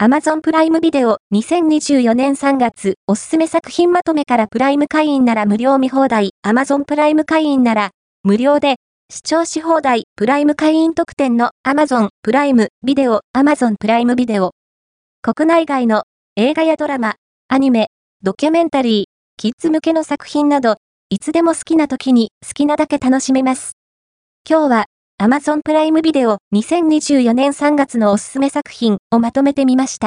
[0.00, 6.34] Amazon プライムビデオ2024年3月おすすめ作品まとめからプライム会員なら無料見放題。
[6.46, 7.90] Amazon プライム会員なら
[8.22, 8.76] 無料で
[9.10, 10.04] 視聴し放題。
[10.14, 14.52] プライム会員特典の Amazon プライムビデオ Amazon プライムビデオ。
[15.20, 16.04] 国内外の
[16.36, 17.16] 映画やドラマ、
[17.48, 17.88] アニメ、
[18.22, 19.04] ドキュメンタリー、
[19.36, 20.76] キッズ向けの作品など
[21.10, 23.72] いつでも好きな時に好きなだけ楽しめます。
[24.48, 24.84] 今日は
[25.20, 30.06] Amazon プライムビデオ2024年3月のおすすめ作品をまとめてみました。